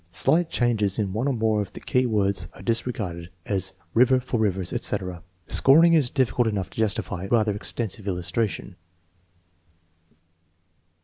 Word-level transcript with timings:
Slight 0.11 0.49
changes 0.49 0.97
in 0.97 1.13
one 1.13 1.27
or 1.27 1.33
more 1.35 1.61
of 1.61 1.73
the 1.73 1.79
key 1.79 2.07
words 2.07 2.47
are 2.55 2.63
dis 2.63 2.87
regarded, 2.87 3.29
as 3.45 3.73
river 3.93 4.19
for 4.19 4.39
rivers, 4.39 4.73
etc. 4.73 5.21
The 5.45 5.53
scoring 5.53 5.93
is 5.93 6.09
difficult 6.09 6.47
enough 6.47 6.71
to 6.71 6.79
justify 6.79 7.27
rather 7.27 7.53
extensive 7.55 8.07
illustration. 8.07 8.77